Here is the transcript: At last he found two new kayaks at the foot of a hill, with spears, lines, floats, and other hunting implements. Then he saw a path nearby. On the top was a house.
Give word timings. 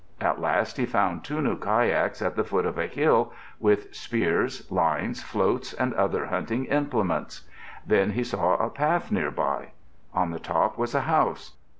At 0.19 0.41
last 0.41 0.77
he 0.77 0.87
found 0.87 1.23
two 1.23 1.43
new 1.43 1.55
kayaks 1.55 2.23
at 2.23 2.35
the 2.35 2.43
foot 2.43 2.65
of 2.65 2.79
a 2.79 2.87
hill, 2.87 3.31
with 3.59 3.93
spears, 3.93 4.65
lines, 4.71 5.21
floats, 5.21 5.73
and 5.73 5.93
other 5.93 6.25
hunting 6.25 6.65
implements. 6.65 7.47
Then 7.85 8.13
he 8.13 8.23
saw 8.23 8.55
a 8.55 8.71
path 8.71 9.11
nearby. 9.11 9.73
On 10.11 10.31
the 10.31 10.39
top 10.39 10.75
was 10.75 10.95
a 10.95 11.01
house. 11.01 11.51